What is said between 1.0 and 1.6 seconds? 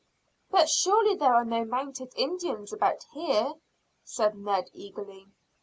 there are